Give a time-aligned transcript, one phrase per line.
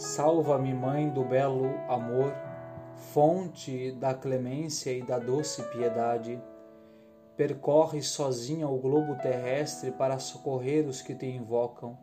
[0.00, 2.32] Salva-me, Mãe do belo amor,
[3.12, 6.42] fonte da clemência e da doce piedade.
[7.36, 11.98] Percorre sozinha o globo terrestre para socorrer os que te invocam.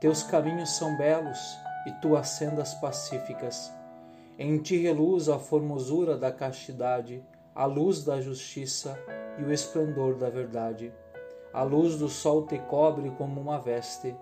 [0.00, 1.38] Teus caminhos são belos
[1.86, 3.72] e tuas sendas pacíficas.
[4.36, 8.98] Em ti reluz a formosura da castidade, a luz da justiça
[9.38, 10.92] e o esplendor da verdade.
[11.52, 14.16] A luz do sol te cobre como uma veste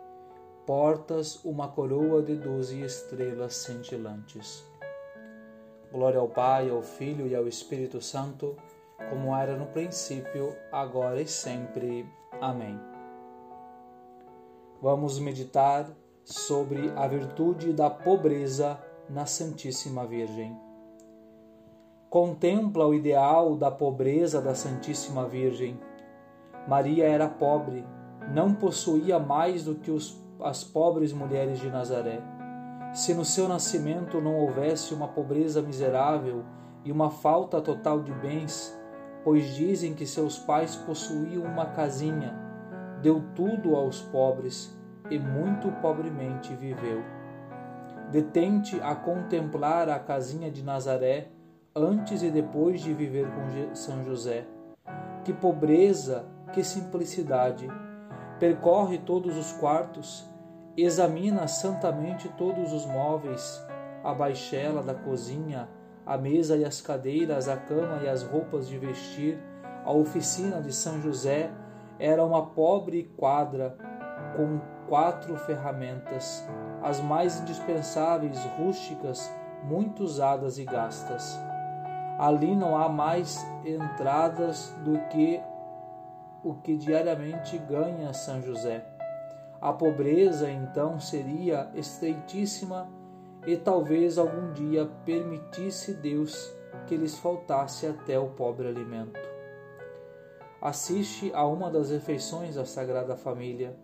[0.68, 4.62] portas uma coroa de doze estrelas cintilantes.
[5.91, 8.54] Glória ao Pai, ao Filho e ao Espírito Santo,
[9.08, 12.06] como era no princípio, agora e sempre.
[12.38, 12.78] Amém.
[14.82, 15.91] Vamos meditar
[16.22, 20.55] sobre a virtude da pobreza na Santíssima Virgem.
[22.10, 25.80] Contempla o ideal da pobreza da Santíssima Virgem.
[26.69, 27.86] Maria era pobre,
[28.34, 32.20] não possuía mais do que os as pobres mulheres de Nazaré.
[32.92, 36.45] Se no seu nascimento não houvesse uma pobreza miserável
[36.84, 38.77] e uma falta total de bens,
[39.22, 42.34] pois dizem que seus pais possuíam uma casinha,
[43.03, 44.77] deu tudo aos pobres
[45.11, 47.02] e muito pobremente viveu.
[48.11, 51.28] Detente a contemplar a casinha de Nazaré
[51.75, 54.47] antes e depois de viver com São José.
[55.25, 57.69] Que pobreza, que simplicidade!
[58.39, 60.28] Percorre todos os quartos,
[60.77, 63.61] examina santamente todos os móveis,
[64.05, 65.69] a baixela da cozinha,
[66.06, 69.42] a mesa e as cadeiras, a cama e as roupas de vestir.
[69.84, 71.50] A oficina de São José
[71.98, 73.77] era uma pobre quadra
[74.36, 76.47] com quatro ferramentas,
[76.80, 79.28] as mais indispensáveis, rústicas,
[79.64, 81.36] muito usadas e gastas.
[82.19, 85.41] Ali não há mais entradas do que
[86.42, 88.84] o que diariamente ganha São José.
[89.61, 92.89] A pobreza então seria estreitíssima
[93.46, 96.52] e talvez algum dia permitisse Deus
[96.86, 99.18] que lhes faltasse até o pobre alimento.
[100.61, 103.77] Assiste a uma das refeições da Sagrada Família.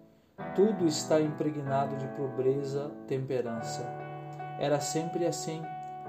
[0.54, 3.84] Tudo está impregnado de pobreza, temperança.
[4.58, 5.62] Era sempre assim.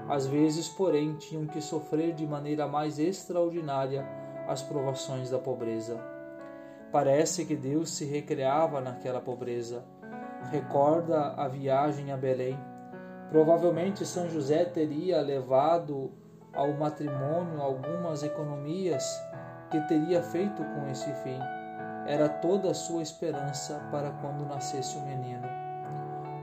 [0.08, 4.04] Às vezes, porém, tinham que sofrer de maneira mais extraordinária
[4.46, 6.15] as provações da pobreza.
[6.92, 9.84] Parece que Deus se recreava naquela pobreza.
[10.50, 12.58] Recorda a viagem a Belém.
[13.30, 16.12] Provavelmente São José teria levado
[16.54, 19.04] ao matrimônio algumas economias
[19.70, 21.38] que teria feito com esse fim.
[22.06, 25.46] Era toda a sua esperança para quando nascesse o menino.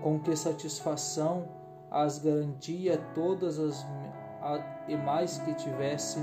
[0.02, 1.48] Com que satisfação
[1.90, 3.86] as garantia todas as
[4.90, 6.22] e mais que tivesse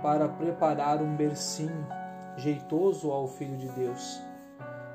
[0.00, 1.86] para preparar um bercinho
[2.36, 4.20] jeitoso ao Filho de Deus.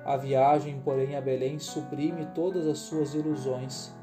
[0.05, 3.93] A viagem, porém, a Belém suprime todas as suas ilusões,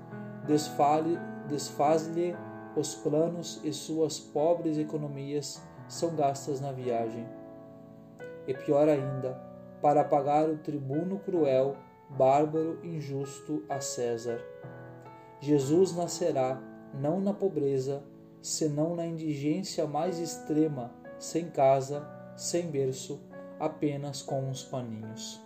[0.47, 2.37] desfaz-lhe
[2.77, 7.27] os planos e suas pobres economias são gastas na viagem.
[8.47, 9.41] E pior ainda,
[9.81, 11.77] para pagar o tribuno cruel,
[12.11, 14.41] bárbaro, injusto a César.
[15.41, 16.61] Jesus nascerá
[16.93, 18.03] não na pobreza,
[18.41, 22.07] senão na indigência mais extrema, sem casa,
[22.37, 23.21] sem berço,
[23.59, 25.41] apenas com uns paninhos.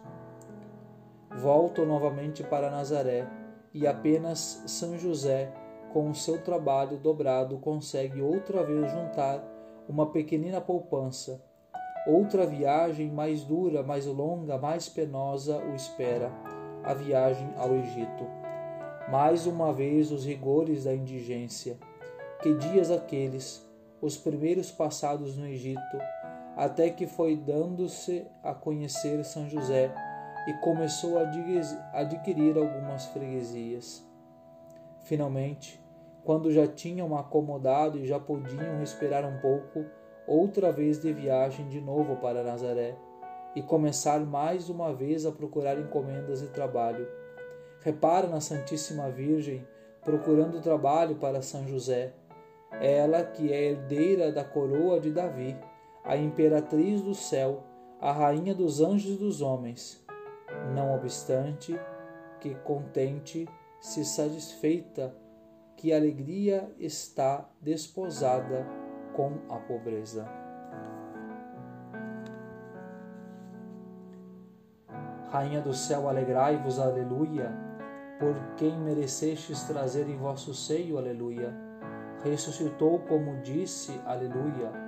[1.36, 3.28] Volto novamente para Nazaré
[3.72, 5.52] e apenas São José,
[5.92, 9.44] com o seu trabalho dobrado, consegue outra vez juntar
[9.88, 11.42] uma pequenina poupança.
[12.06, 16.32] Outra viagem mais dura, mais longa, mais penosa o espera
[16.82, 18.26] a viagem ao Egito.
[19.10, 21.76] Mais uma vez os rigores da indigência.
[22.42, 23.66] Que dias aqueles,
[24.00, 25.98] os primeiros passados no Egito,
[26.58, 29.94] até que foi dando-se a conhecer São José
[30.48, 31.22] e começou a
[32.00, 34.04] adquirir algumas freguesias.
[35.04, 35.80] Finalmente,
[36.24, 39.84] quando já tinham acomodado e já podiam respirar um pouco,
[40.26, 42.96] outra vez de viagem de novo para Nazaré
[43.54, 47.06] e começar mais uma vez a procurar encomendas e trabalho.
[47.82, 49.64] Repara na Santíssima Virgem
[50.02, 52.14] procurando trabalho para São José,
[52.80, 55.56] ela que é herdeira da coroa de Davi
[56.08, 57.62] a imperatriz do céu,
[58.00, 60.02] a rainha dos anjos e dos homens.
[60.74, 61.78] Não obstante,
[62.40, 63.46] que contente,
[63.78, 65.14] se satisfeita,
[65.76, 68.66] que a alegria está desposada
[69.14, 70.26] com a pobreza.
[75.28, 77.52] Rainha do céu, alegrai-vos, aleluia,
[78.18, 81.54] por quem merecestes trazer em vosso seio, aleluia.
[82.24, 84.87] Ressuscitou como disse, aleluia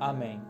[0.00, 0.40] Amém.